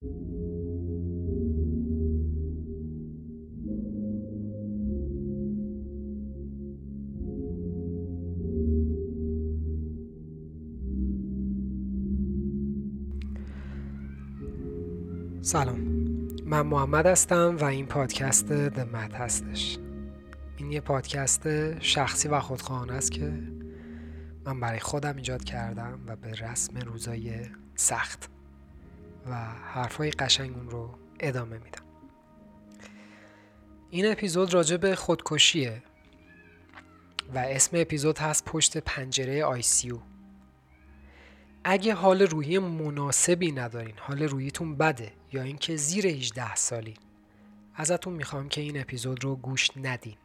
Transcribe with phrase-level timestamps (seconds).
[0.00, 0.12] سلام.
[16.46, 19.78] من محمد هستم و این پادکست دمت هستش.
[20.56, 23.32] این یه پادکست شخصی و خودخواهانه است که
[24.44, 27.32] من برای خودم ایجاد کردم و به رسم روزای
[27.74, 28.37] سخت
[29.26, 31.82] و حرفای قشنگ اون رو ادامه میدم.
[33.90, 35.82] این اپیزود راجع به خودکشیه
[37.34, 39.98] و اسم اپیزود هست پشت پنجره آیسیو
[41.64, 46.94] اگه حال روحی مناسبی ندارین حال روحیتون بده یا اینکه زیر 18 سالی
[47.74, 50.16] ازتون می‌خوام که این اپیزود رو گوش ندین.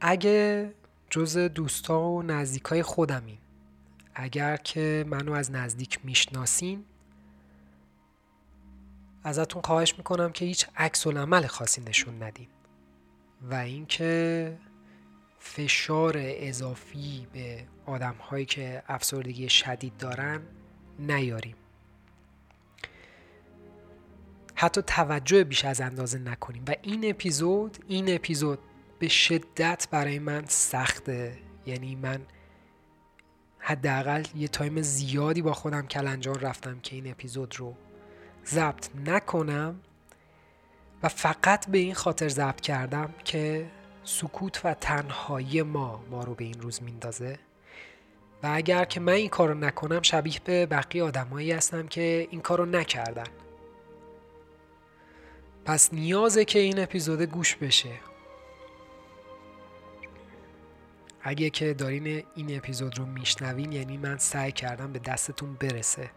[0.00, 0.70] اگه
[1.10, 3.38] جز دوستا و نزدیکای خودمین
[4.22, 6.84] اگر که منو از نزدیک می‌شناسین
[9.24, 12.48] ازتون خواهش می‌کنم که هیچ عکس عمل خاصی نشون ندین
[13.42, 14.58] و اینکه
[15.38, 20.40] فشار اضافی به آدم هایی که افسردگی شدید دارن
[20.98, 21.56] نیاریم.
[24.54, 28.58] حتی توجه بیش از اندازه نکنیم و این اپیزود این اپیزود
[28.98, 31.38] به شدت برای من سخته.
[31.66, 32.20] یعنی من
[33.70, 37.74] حداقل یه تایم زیادی با خودم کلنجان رفتم که این اپیزود رو
[38.46, 39.80] ضبط نکنم
[41.02, 43.66] و فقط به این خاطر ضبط کردم که
[44.04, 47.38] سکوت و تنهایی ما ما رو به این روز میندازه.
[48.42, 52.66] و اگر که من این کارو نکنم شبیه به بقیه آدمایی هستم که این کارو
[52.66, 53.26] نکردن.
[55.64, 58.09] پس نیازه که این اپیزود گوش بشه.
[61.22, 66.10] اگه که دارین این اپیزود رو میشنوین یعنی من سعی کردم به دستتون برسه.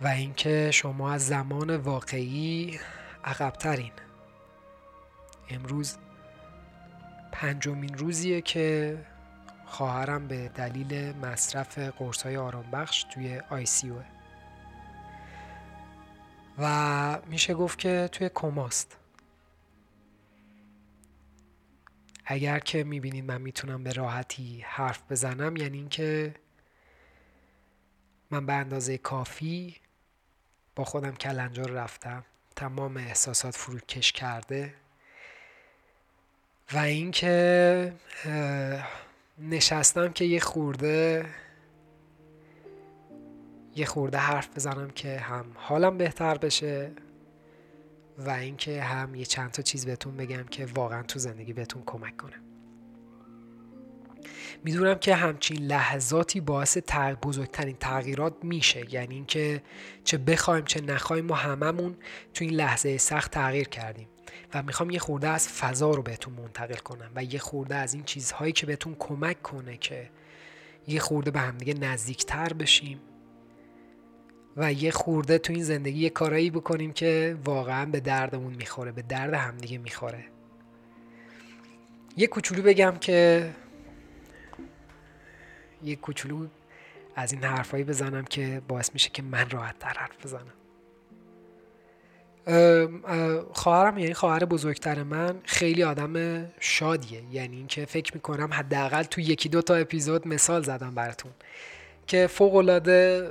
[0.00, 2.80] و اینکه شما از زمان واقعی
[3.24, 3.92] عقبترین.
[5.50, 5.96] امروز
[7.32, 8.98] پنجمین روزیه که
[9.66, 13.66] خواهرم به دلیل مصرف قرص های آرام بخش توی آی
[16.58, 19.01] و میشه گفت که توی کماست.
[22.24, 26.34] اگر که می‌بینید من می‌تونم به راحتی حرف بزنم یعنی اینکه
[28.30, 29.76] من به اندازه کافی
[30.76, 32.24] با خودم کلنجار رفتم
[32.56, 34.74] تمام احساسات فروکش کرده
[36.72, 37.92] و اینکه
[39.38, 41.26] نشستم که یه خورده
[43.76, 46.90] یه خورده حرف بزنم که هم حالم بهتر بشه.
[48.26, 52.16] و اینکه هم یه چند تا چیز بهتون بگم که واقعا تو زندگی بهتون کمک
[52.16, 52.36] کنه.
[54.64, 56.78] می‌دونم که همچین لحظاتی باعث
[57.22, 58.94] بزرگترین تغییرات میشه.
[58.94, 59.62] یعنی اینکه
[60.04, 61.96] چه بخوایم چه نخوایم ما هممون
[62.34, 64.08] تو این لحظه سخت تغییر کردیم.
[64.54, 68.04] و می‌خوام یه خورده از فضا رو بهتون منتقل کنم و یه خورده از این
[68.04, 70.10] چیزهایی که بهتون کمک کنه که
[70.86, 73.00] یه خورده به همدیگه نزدیکتر بشیم.
[74.56, 79.02] و یه خورده تو این زندگی یه کارایی بکنیم که واقعا به دردمون می‌خوره به
[79.02, 80.24] درد همدیگه می‌خوره.
[82.16, 83.50] یه کوچولو بگم که
[85.84, 86.46] یه کوچولو
[87.16, 90.52] از این حرفایی بزنم که باعث میشه که من راحت تر حرف بزنم.
[93.52, 97.22] خواهرم یعنی خواهر بزرگتر من خیلی آدم شادیه.
[97.32, 101.32] یعنی اینکه فکر می‌کنم حداقل تو یکی دو تا اپیزود مثال زدم براتون.
[102.06, 103.30] که فوق العاده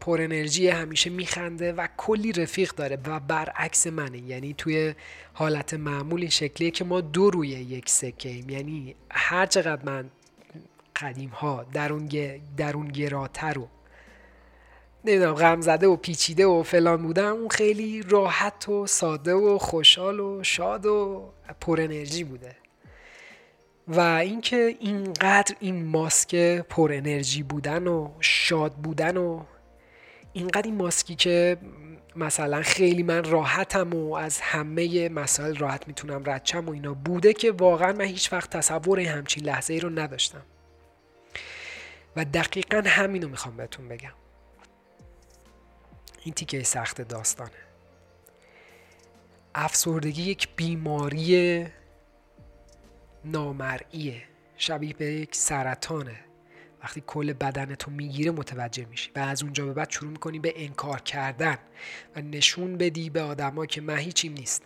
[0.00, 4.18] پر انرژی همیشه میخنده و کلی رفیق داره و برعکس منه.
[4.18, 4.94] یعنی توی
[5.32, 10.10] حالت معمول این شکلیه که ما دو روی یک سکه یعنی هر چقدر من
[10.96, 12.08] قدیم ها درون,
[12.56, 13.68] درون گراتر و
[15.04, 20.20] نمی‌دونم غم زده و پیچیده و فلان بودم اون خیلی راحت و ساده و خوشحال
[20.20, 21.28] و شاد و
[21.60, 22.56] پر انرژی بوده.
[23.88, 29.44] و اینکه اینقدر این ماسک پر انرژی بودن و شاد بودن و
[30.32, 31.56] اینقدر این ماسکی که
[32.16, 37.52] مثلا خیلی من راحتم و از همه مسائل راحت می‌تونم ردچم و اینا بوده که
[37.52, 40.42] واقعا من هیچ وقت تصور همچین لحظه ای رو نداشتم.
[42.16, 44.12] و دقیقا همینو می‌خوام بهتون بگم.
[46.24, 47.50] این تیکه سخت داستانه.
[49.54, 51.66] افسردگی یک بیماری
[53.24, 54.22] نامرئیه.
[54.56, 56.16] شبیه به یک سرطانه.
[56.82, 61.00] وقتی کل بدنتو می‌گیره متوجه میشی و از اونجا به بعد شروع می‌کنی به انکار
[61.00, 61.58] کردن
[62.16, 64.62] و نشون بدی به آدما که من هیچیم نیست.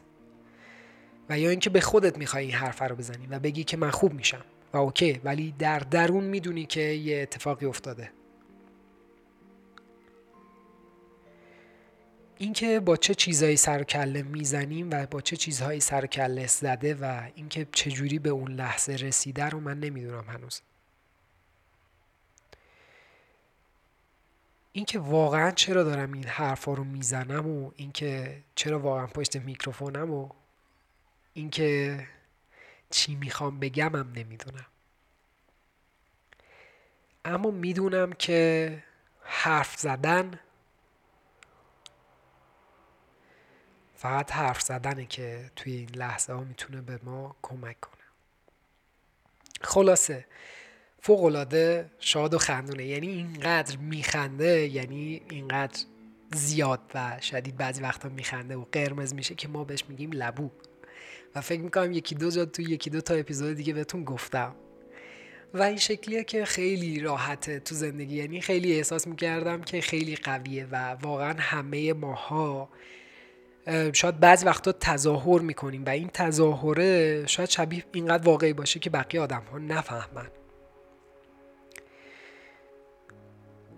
[1.29, 4.13] و یا اینکه به خودت می‌خوای این حرف رو بزنی و بگی که من خوب
[4.13, 4.45] میشم.
[4.73, 8.13] و اوکی ولی در درون می‌دونی که یه اتفاقی افتاده.
[12.39, 17.31] اینکه با چه چیزهایی سر کله می‌زنیم و با چه چیزهایی سر کله زده و
[17.35, 20.61] اینکه چجوری به اون لحظه رسیده رو من نمی‌دونم هنوز.
[24.73, 30.29] اینکه واقعا چرا دارم این حرفا رو می‌زنم و اینکه چرا واقعا پشت میکروفونم و
[31.35, 32.07] اینکه
[32.91, 34.67] چی می‌خوام بگمم نمی‌دونم.
[37.25, 38.83] اما می‌دونم که
[39.23, 40.41] حرف زدن
[43.97, 48.03] فقط حرف زدنه که توی این لحظه ها می‌تونه به ما کمک کنه.
[49.61, 50.25] خلاصه
[51.01, 52.85] فوقالعاده شاد و خندونه.
[52.85, 55.85] یعنی اینقدر میخنده یعنی اینقدر
[56.33, 60.51] زیاد و شدید بعضی وقتا میخنده و قرمز میشه که ما بهش میگیم لبو.
[61.35, 64.55] و فکر می‌کنم یکی دو جا تو یکی دو تا اپیزود دیگه بهتون گفتم.
[65.55, 68.17] و این شکلیه که خیلی راحته تو زندگی.
[68.17, 72.69] یعنی خیلی احساس می‌کردم که خیلی قویه و واقعا همه ماها
[73.93, 79.21] شاید بعضی وقتا تظاهر می‌کنیم و این تظاهره شاید شبیه اینقدر واقعی باشه که بقیه
[79.21, 80.27] آدم ها نفهمن.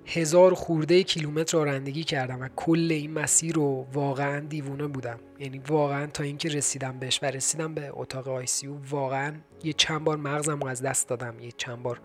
[0.06, 5.18] هزار خورده کیلومتر رانندگی کردم و کل این مسیر رو واقعا دیوونه بودم.
[5.38, 10.16] یعنی واقعا تا اینکه رسیدم بهش و رسیدم به اتاق آیسیو واقعا یه چند بار
[10.16, 11.40] مغزم رو از دست دادم.
[11.40, 12.00] یه چند بار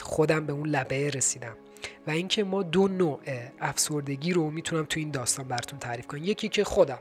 [0.00, 1.56] خودم به اون لبه رسیدم.
[2.06, 3.20] و اینکه ما دو نوع
[3.60, 6.24] افسردگی رو می‌تونم تو این داستان براتون تعریف کنم.
[6.24, 6.98] یکی که خودم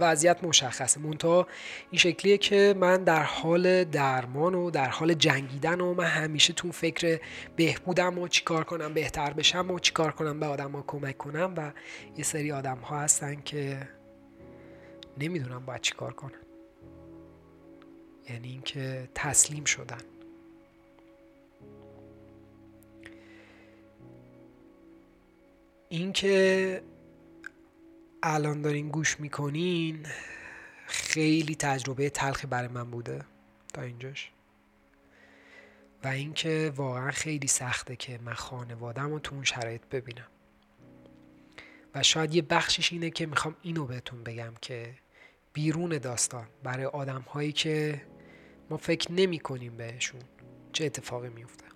[0.00, 1.00] وضعیت مشخصه.
[1.00, 1.46] مونتا
[1.90, 6.72] این شکلیه که من در حال درمان و در حال جنگیدن و من همیشه تو
[6.72, 7.20] فکر
[7.56, 11.72] بهبودم و چیکار کنم بهتر بشم و چیکار کنم به آدم ها کمک کنم و
[12.16, 13.88] یه سری آدم ها هستن که
[15.18, 16.32] نمی‌دونم باید چیکار کنم
[18.30, 20.17] یعنی اینکه تسلیم شدن.
[25.88, 26.82] اینکه
[28.22, 30.06] الان دارین گوش می‌کنین
[30.86, 33.24] خیلی تجربه تلخی برای من بوده
[33.74, 34.32] تا اینجاش.
[36.04, 40.28] و اینکه واقعا خیلی سخته که من خانوادم رو تو اون شرایط ببینم.
[41.94, 44.94] و شاید یه بخشش اینه که می‌خوام اینو بهتون بگم که
[45.52, 48.02] بیرون داستان برای آدم هایی که
[48.70, 50.20] ما فکر نمی کنیم بهشون
[50.72, 51.67] چه اتفاقی میفته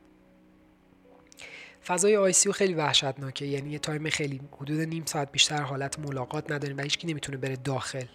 [1.87, 3.47] فضای ICU خیلی وحشتناکه.
[3.47, 7.57] یعنی یه تایم خیلی حدود نیم ساعت بیشتر حالت ملاقات نداریم و هیچکی نمی‌تونه بره
[7.57, 8.07] داخل.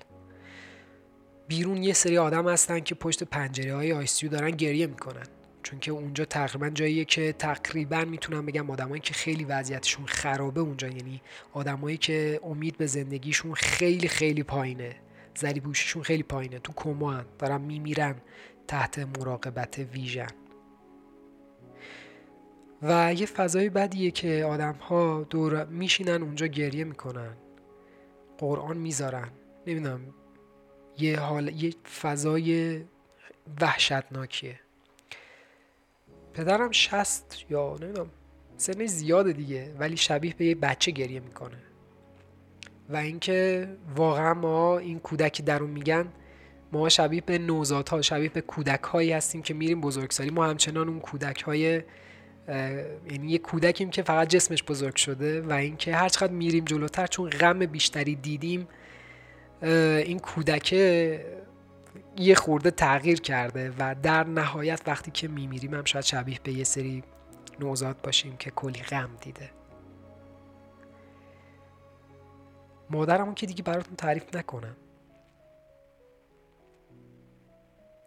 [1.47, 5.25] بیرون یه سری آدم هستن که پشت پنجره های ICU دارن گریه می‌کنن.
[5.63, 10.87] چون که اونجا تقریبا جاییه که تقریبا می‌تونم بگم آدمایی که خیلی وضعیتشون خرابه اونجا.
[10.87, 11.21] یعنی
[11.53, 14.95] آدمایی که امید به زندگیشون خیلی خیلی پایینه.
[15.35, 16.59] زری بوششون خیلی پایینه.
[16.59, 18.15] تو کما دارن میمیرن
[18.67, 20.27] تحت مراقبت ویژن.
[22.81, 27.37] و یه فضای بدیه که آدم ها دور میشینن اونجا گریه می‌کنن.
[28.37, 29.29] قرآن می‌ذارن.
[29.67, 30.01] نمی‌دونم
[30.97, 32.81] یه حال یه فضای
[33.61, 34.59] وحشتناکیه.
[36.33, 38.09] پدرم شست یا نمی‌دونم
[38.57, 41.57] سن زیاده دیگه ولی شبیه به یه بچه گریه می‌کنه.
[42.89, 46.07] و اینکه واقعا ما این کودکی درون میگن
[46.71, 50.29] ما شبیه به نوزادها شبیه به کودک هایی هستیم که میریم بزرگسالی.
[50.29, 51.81] ما همچنان اون کودک های
[52.47, 57.29] یعنی یه کودکیم که فقط جسمش بزرگ شده و اینکه هر چقدر میریم جلوتر چون
[57.29, 58.67] غم بیشتری دیدیم
[59.61, 61.25] این کودکه
[62.17, 66.63] یه خورده تغییر کرده و در نهایت وقتی که میمیریم هم شاید شبیه به یه
[66.63, 67.03] سری
[67.59, 69.49] نوزاد باشیم که کلی غم دیده.
[72.89, 74.75] مادرمون که دیگه براتون تعریف نکنم.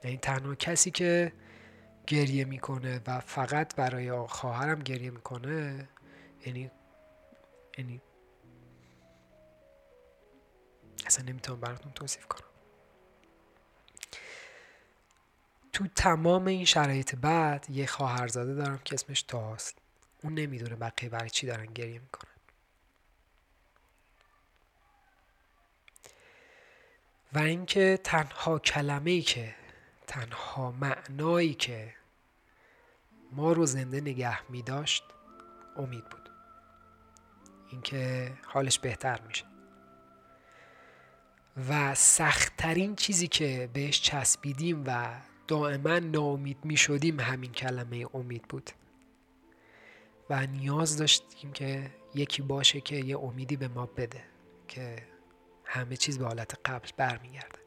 [0.05, 1.33] یعنی تنها کسی که
[2.11, 5.89] گریه می‌کنه و فقط برای خواهرم گریه می‌کنه
[6.47, 6.71] یعنی
[7.79, 8.03] یعنی
[11.07, 12.49] اصلا نمی‌تونم براتون توصیف کنم.
[15.73, 19.79] تو تمام این شرایط بعد یه خواهرزاده دارم که اسمش تاست
[20.23, 22.31] اون نمی‌دونه بقیه برای چی دارن گریه می‌کنن.
[27.33, 29.55] و اینکه تنها کلمه ای که
[30.07, 32.00] تنها معنایی که
[33.33, 35.05] ما رو زنده نگه می داشت
[35.77, 36.31] امید بود.
[37.71, 39.45] اینکه حالش بهتر میشه.
[41.69, 48.71] و سختترین چیزی که بهش چسبیدیم و دائما ناامید می شدیم همین کلمه امید بود.
[50.31, 54.25] و نیاز داشتیم که یکی باشه که یه امیدی به ما بده
[54.69, 55.07] که
[55.65, 57.60] همه چیز به حالت قبل برمیگرده.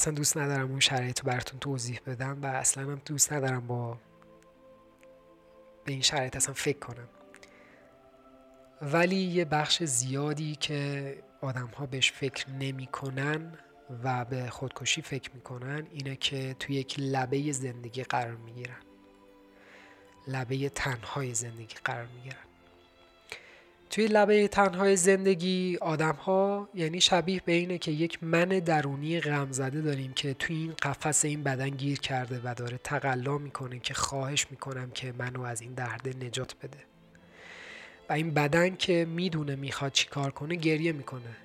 [0.00, 3.98] اصلا دوست ندارم اون شرایط رو براتون توضیح بدم و اصلا هم دوست ندارم با
[5.84, 7.08] به این شرایط اصلا فکر کنم.
[8.82, 13.58] ولی یه بخش زیادی که آدم ها بهش فکر نمی‌کنن
[14.04, 18.82] و به خودکشی فکر می‌کنن اینه که توی یک لبه زندگی قرار می‌گیرن.
[20.28, 22.49] لبه تنهای زندگی قرار می‌گیرن.
[23.90, 29.52] توی لبه تنهای زندگی آدم ها یعنی شبیه به اینه که یک من درونی غم
[29.52, 33.94] زده داریم که توی این قفس این بدن گیر کرده و داره تقلا می‌کنه که
[33.94, 36.78] خواهش می‌کنم که منو از این درده نجات بده.
[38.08, 41.36] و این بدن که می‌دونه می‌خواد چیکار کنه گریه می‌کنه.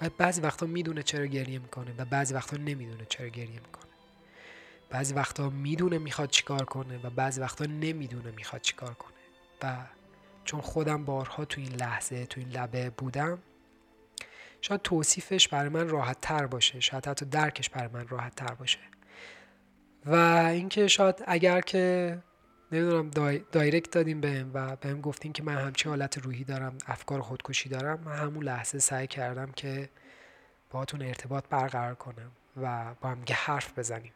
[0.00, 3.90] و بعضی وقتا می‌دونه چرا گریه می‌کنه و بعضی وقتا نمی‌دونه چرا گریه می‌کنه.
[4.90, 9.12] بعضی وقتا می‌دونه می‌خواد چیکار کنه و بعضی وقتا نمی‌دونه می‌خواد چیکار کنه.
[9.62, 9.76] و
[10.46, 13.38] چون خودم بارها تو این لحظه تو این لبه بودم
[14.60, 16.80] شاید توصیفش برای من راحت تر باشه.
[16.80, 18.78] شاید حتی درکش برای من راحت تر باشه.
[20.06, 20.14] و
[20.52, 22.18] اینکه شاید اگر که
[22.72, 27.20] نمی‌دونم دای، دایرکت دادیم بهم و بهم گفتین که من همچین حالت روحی دارم افکار
[27.20, 29.88] خودکشی دارم من همون لحظه سعی کردم که
[30.70, 34.12] باهاتون ارتباط برقرار کنم و با هم حرف بزنیم.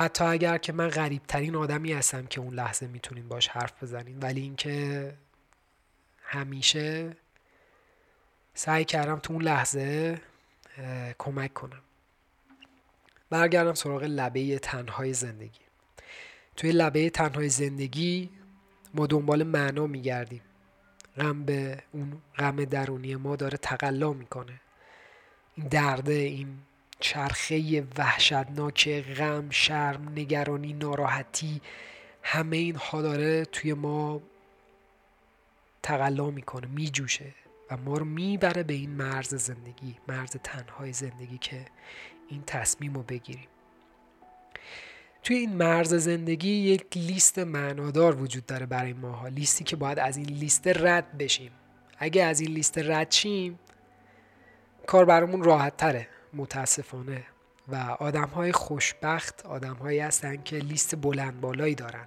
[0.00, 4.18] حتی اگر که من غریب ترین آدمی هستم که اون لحظه می‌تونین باش حرف بزنین.
[4.18, 5.14] ولی اینکه
[6.22, 7.16] همیشه
[8.54, 10.20] سعی کردم تو اون لحظه
[11.18, 11.82] کمک کنم.
[13.30, 15.60] برگردم سراغ لبه تنهای زندگی.
[16.56, 18.30] توی لبه تنهای زندگی
[18.94, 20.42] ما دنبال معنا میگردیم.
[21.16, 24.60] غم به اون غم درونی ما داره تقلا می‌کنه.
[25.56, 26.58] این درده این
[27.00, 31.60] چرخه وحشتناک غم شرم نگرانی ناراحتی
[32.22, 34.20] همه اینها داره توی ما
[35.82, 37.34] تقلا می‌کنه میجوشه
[37.70, 41.64] و ما رو می‌بره به این مرز زندگی مرز تنهای زندگی که
[42.28, 43.48] این تصمیم رو بگیریم.
[45.22, 50.16] توی این مرز زندگی یک لیست معنادار وجود داره برای ماها لیستی که باید از
[50.16, 51.50] این لیست رد بشیم.
[51.98, 53.58] اگه از این لیست رد شیم
[54.86, 57.24] کار برامون راحت تره متاسفانه.
[57.68, 62.06] و آدم های خوشبخت آدم هایی هستن که لیست بلند بالایی دارن.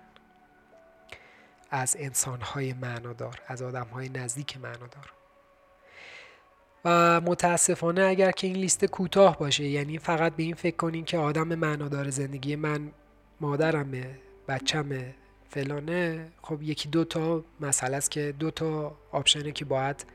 [1.71, 5.13] از انسان های معنادار از آدم های نزدیک معنادار.
[6.85, 11.17] و متاسفانه اگر که این لیست کوتاه باشه یعنی فقط به این فکر کنین که
[11.17, 12.91] آدم معنادار زندگی من
[13.41, 15.15] مادرمه بچمه
[15.49, 20.05] فلانه خب یکی دو تا مسئله است که دو تا آپشنه که باید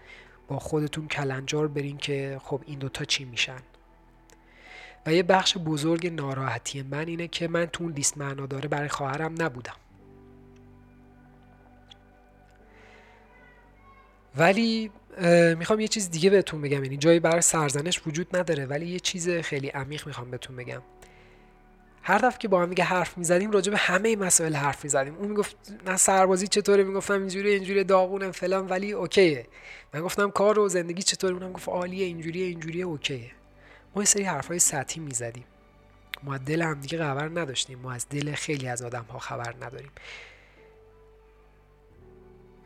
[0.49, 3.59] با خودتون کلنجار برین که خب این دوتا چی میشن.
[5.07, 8.89] و یه بخش بزرگ ناراحتی من اینه که من تو اون لیست معنا داره برای
[8.89, 9.77] خواهرم نبودم.
[14.37, 14.91] ولی
[15.59, 16.85] می‌خوام یه چیز دیگه بهتون بگم.
[16.85, 20.83] یعنی جایی برای سرزنش وجود نداره ولی یه چیز خیلی عمیق می‌خوام بهتون بگم.
[22.03, 25.15] هر دفعه که با هم دیگه حرف می‌زدیم راجع به همه مسائل حرف می‌زدیم.
[25.15, 28.67] اون می‌گفت نه سربازی چطوره؟ می‌گفتم اینجوری اینجوری داغونم فلان.
[28.69, 29.47] ولی اوکیه.
[29.95, 33.31] من گفتم کار و زندگی چطوره؟ اونم گفت عالیه اینجوریه اینجوریه اوکیه.
[33.95, 35.45] ما یه سری حرفای سطحی می‌زدیم.
[36.23, 37.79] ما دل هم دیگه خبر نداشتیم.
[37.79, 39.91] ما از دل خیلی از آدم ها خبر نداریم.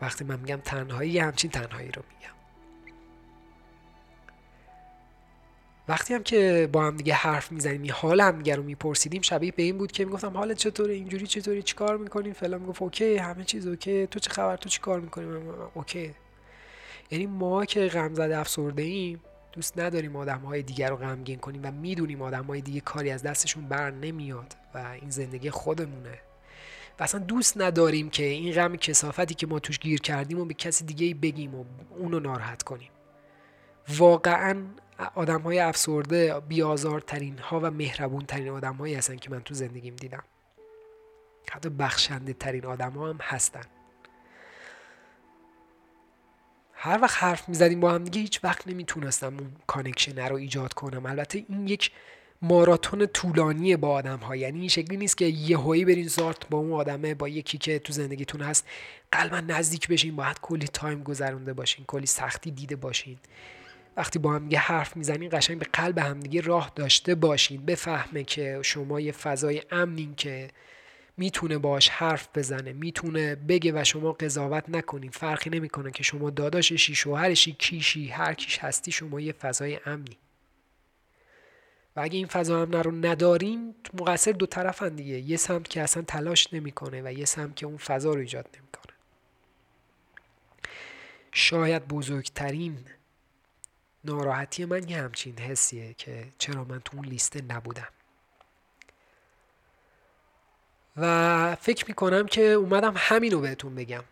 [0.00, 2.32] وقتی من میگم تنهایی همچین تنهایی رو میگم.
[5.88, 9.62] وقتی هم که با هم دیگه حرف می‌زنیم حال هم دیگه رو میپرسیدیم شبیه به
[9.62, 13.66] این بود که می‌گفتم حالت چطوره؟ اینجوری چطوری؟ چیکار می‌کنیم فلان می‌گفت OK همه چیز
[13.66, 14.06] OK.
[14.06, 15.26] تو چه خبر؟ تو چیکار می‌کنی؟
[15.74, 16.14] OK.
[17.10, 19.20] یعنی ما که غم زده افسرده ایم
[19.52, 23.22] دوست نداریم آدم های دیگر رو غمگین کنیم و می‌دونیم آدم های دیگه کاری از
[23.22, 26.18] دستشون بر نمیاد و این زندگی خودمونه.
[27.00, 30.54] و اصلا دوست نداریم که این غم کثافتی که ما توش گیر کردیم و به
[30.54, 31.64] کسی دیگه بگیم و
[31.98, 32.90] اونو ناراحت کنیم.
[33.98, 34.64] واقعا
[35.14, 40.24] آدم های افسرده بی‌آزارترین ها و مهربون ترین آدم هستن که من تو زندگیم دیدم.
[41.50, 43.64] حتی بخشنده ترین آدم ها هم هستن.
[46.84, 51.06] هر وقت حرف می‌زدیم با هم دیگه هیچ وقت نمی‌تونستم اون connection رو ایجاد کنم.
[51.06, 51.90] البته این یک
[52.42, 56.58] ماراتون طولانی با آدم ها یعنی این شکلی نیست که یه هایی برین زارت با
[56.58, 58.66] اون آدمه با یکی که تو زندگیتون هست
[59.12, 63.18] قلبا نزدیک بشین باید کلی تایم گذرونده باشین کلی سختی دیده باشین.
[63.96, 67.64] وقتی با هم حرف می‌زنین قشنگ به قلب همدیگه راه داشته باشین.
[67.64, 70.48] بفهمه که شما یه فضای امنین که
[71.16, 75.10] می‌تونه باش حرف بزنه می‌تونه بگه و شما قضاوت نکنین.
[75.10, 80.18] فرقی نمی‌کنه که شما داداششی شوهرشی کیشی هر کیش هستی شما یه فضای امنی.
[81.96, 85.18] و اگه این فضا امن رو ندارین مقصر دو طرفن دیگه.
[85.18, 88.92] یه سمت که اصلا تلاش نمی‌کنه و یه سمت که اون فضا رو ایجاد نمی‌کنه.
[91.32, 92.78] شاید بزرگترین
[94.04, 97.88] ناراحتی من یه همچین حسیه که چرا من تو اون لیسته نبودم.
[100.96, 104.04] و فکر می‌کنم که اومدم همینو بهتون بگم.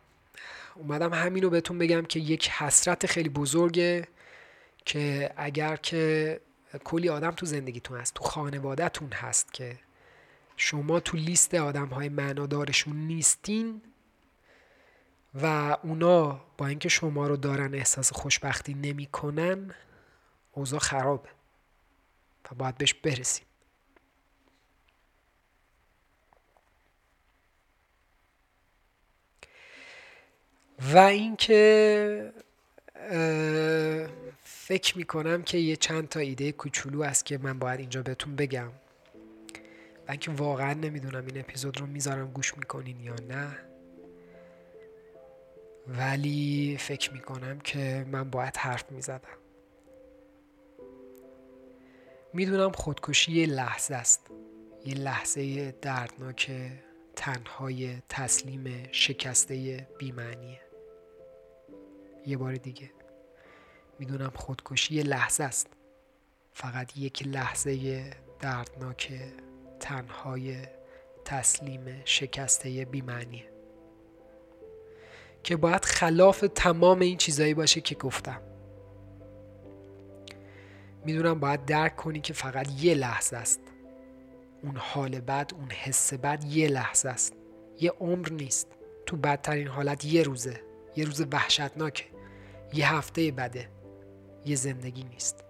[0.75, 4.09] اومدم همینو بهتون بگم که یک حسرت خیلی بزرگه
[4.85, 6.41] که اگر که
[6.85, 9.79] کلی آدم تو زندگیتون هست تو خانوادهتون هست که
[10.57, 13.83] شما تو لیست آدم های معنادارشون نیستین
[15.43, 19.75] و اونا با اینکه شما رو دارن احساس خوشبختی نمی‌کنن
[20.53, 21.29] اوضاع خرابه
[22.51, 23.47] و باید بهش برسیم.
[30.81, 32.33] و اینکه
[34.43, 38.69] فکر می‌کنم که یه چند تا ایده کوچولو است که من باید اینجا بهتون بگم.
[40.09, 43.57] و اینکه واقعا نمی‌دونم این اپیزود رو می‌ذارم گوش می‌کنین یا نه.
[45.87, 49.39] ولی فکر می‌کنم که من باید حرف می‌زدم.
[52.33, 54.31] می‌دونم خودکشی یه لحظه است.
[54.85, 56.53] یه لحظه دردناک
[57.17, 60.61] تنهای تسلیم شکسته بیمعنیه.
[62.27, 62.91] یه بار دیگه.
[63.99, 65.67] می‌دونم خودکشی یه لحظه است.
[66.53, 68.05] فقط یک لحظه
[68.41, 69.13] دردناک
[69.81, 70.57] تنهای
[71.25, 73.51] تسلیم شکسته بیمعنیه.
[75.43, 78.41] که باید خلاف تمام این چیزایی باشه که گفتم.
[81.05, 83.61] می‌دونم باید درک کنی که فقط یه لحظه است.
[84.63, 87.33] اون حال بد اون حس بد یه لحظه است.
[87.81, 88.67] یه عمر نیست.
[89.07, 90.61] تو بدترین حالت یه روزه.
[90.97, 92.05] یه روز وحشتناکه.
[92.73, 93.69] یه هفته بده.
[94.47, 95.45] یه زندگی نیست.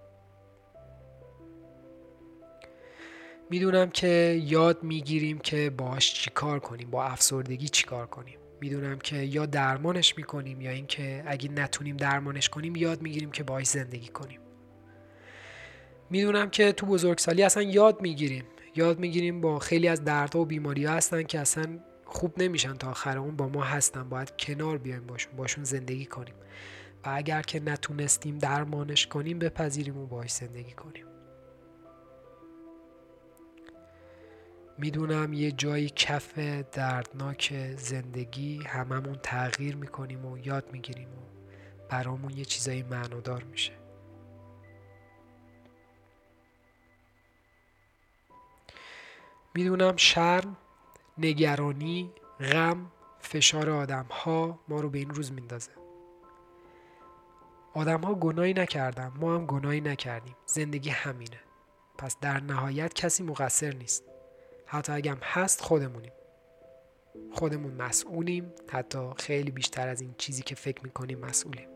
[3.50, 8.38] می‌دونم که یاد می‌گیریم که باش چیکار کنیم با افسردگی چیکار کنیم.
[8.61, 13.66] می‌دونم که یا درمانش می‌کنیم یا اینکه اگه نتونیم درمانش کنیم یاد می‌گیریم که باهاش
[13.66, 14.40] زندگی کنیم.
[16.11, 18.44] می‌دونم که تو بزرگسالی اصلا یاد می‌گیریم.
[18.76, 21.78] یاد می‌گیریم با خیلی از دردها و بیماری ها هستن که اصلا
[22.12, 26.34] خوب نمیشن تا آخر اون با ما هستن باید کنار بیایم باشون باشون زندگی کنیم.
[27.04, 31.06] و اگر که نتونستیم درمانش کنیم بپذیریم و باهاش زندگی کنیم.
[34.78, 36.39] می‌دونم یه جایی کف
[36.73, 41.23] دردناک زندگی هممون تغییر می‌کنیم و یاد می‌گیریم و
[41.89, 43.73] برامون یه چیزایی معنادار میشه.
[49.54, 50.56] می‌دونم شرم
[51.21, 55.71] نگرانی غم فشار آدم ها ما رو به این روز میندازه.
[57.75, 60.37] آدم ها گناهی نکردن ما هم گناهی نکردیم.
[60.47, 61.41] زندگی همینه.
[61.99, 64.04] پس در نهایت کسی مقصر نیست.
[64.67, 66.13] حتی اگم هست خودمونیم.
[67.33, 71.69] خودمون مسئولیم حتی خیلی بیشتر از این چیزی که فکر می‌کنیم مسئولیم.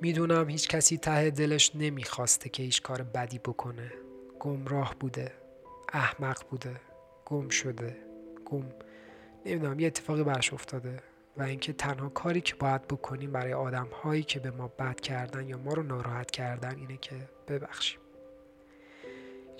[0.00, 3.92] می‌دونم هیچ کسی ته دلش نمی‌خواسته که هیچ کار بدی بکنه.
[4.40, 5.32] گمراه بوده.
[5.94, 6.76] احمق بوده
[7.24, 7.96] گم شده
[8.44, 8.64] گم.
[9.46, 10.96] نمی‌دونم یه اتفاقی برش افتاده
[11.36, 15.48] و اینکه تنها کاری که باید بکنیم برای آدم هایی که به ما بد کردن
[15.48, 17.14] یا ما رو ناراحت کردن اینه که
[17.48, 18.00] ببخشیم.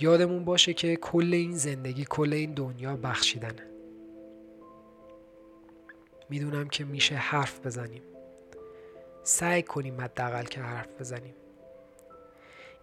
[0.00, 3.66] یادمون باشه که کل این زندگی کل این دنیا بخشیدنه.
[6.28, 8.02] می‌دونم که میشه حرف بزنیم.
[9.22, 11.34] سعی کنیم حداقل که حرف بزنیم.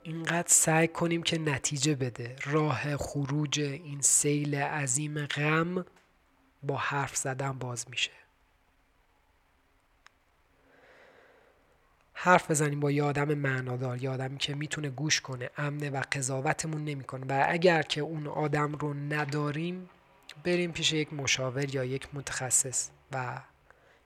[0.03, 2.35] اینقدر سعی کنیم که نتیجه بده.
[2.45, 5.85] راه خروج این سیل عظیم غم
[6.63, 8.11] با حرف زدن باز میشه.
[12.13, 16.85] حرف بزنیم با یه آدم معنادار یه آدمی که می‌تونه گوش کنه امنه و قضاوتمون
[16.85, 17.25] نمی‌کنه.
[17.29, 19.89] و اگر که اون آدم رو نداریم
[20.43, 23.41] بریم پیش یک مشاور یا یک متخصص و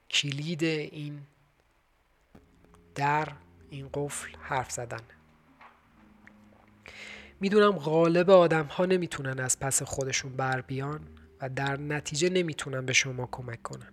[0.09, 1.21] کلید این
[2.95, 3.27] در
[3.69, 5.01] این قفل حرف زدن.
[7.39, 10.99] می‌دونم غالب آدم ها نمی‌تونن از پس خودشون بر بیان
[11.41, 13.91] و در نتیجه نمی‌تونن به شما کمک کنن.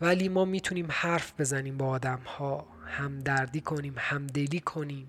[0.00, 5.08] ولی ما می‌تونیم حرف بزنیم با آدم ها همدردی کنیم همدلی کنیم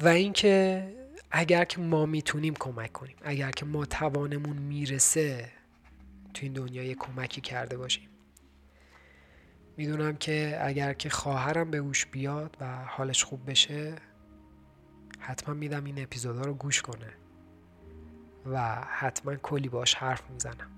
[0.00, 0.84] و اینکه
[1.30, 5.50] اگر که ما می‌تونیم کمک کنیم اگر که ما توانمون می‌رسه
[6.34, 8.08] تو این دنیا یه کمکی کرده باشیم.
[9.76, 13.94] می‌دونم که اگر که خواهرم به گوش بیاد و حالش خوب بشه
[15.26, 17.12] حتما میدم این اپیزودا رو گوش کنه.
[18.46, 20.70] و حتما کلی باش حرف می‌زنم.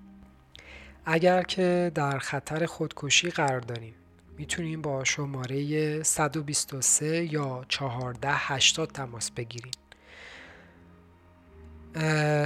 [1.05, 3.93] اگر که در خطر خودکشی قرار داریم
[4.37, 9.71] می‌تونیم با شماره 123 یا 1480 تماس بگیریم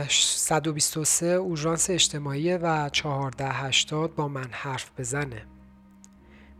[0.10, 5.46] 123 اورژانس اجتماعی و 1480 با من حرف بزنه.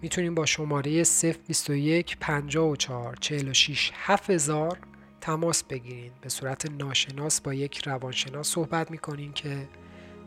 [0.02, 4.91] می‌تونیم با شماره 021 54 46 7000
[5.22, 6.12] تماس بگیرین.
[6.22, 9.68] به صورت ناشناس با یک روانشناس صحبت می‌کنین که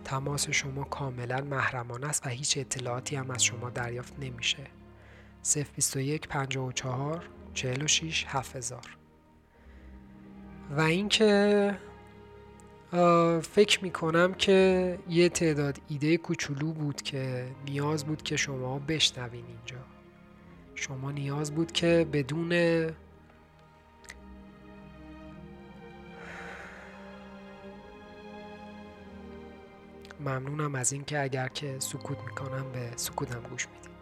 [0.04, 4.66] تماس شما کاملا محرمانه است و هیچ اطلاعاتی هم از شما دریافت نمیشه.
[5.76, 8.96] 021 54 46 7000
[10.70, 11.74] و اینکه
[13.42, 19.84] فکر می‌کنم که یه تعداد ایده کوچولو بود که نیاز بود که شما بشنوین اینجا.
[20.74, 22.52] شما نیاز بود که بدون
[30.24, 33.93] ممنونم از اینکه اگر که سکوت می‌کنم به سکوتم گوش می‌دید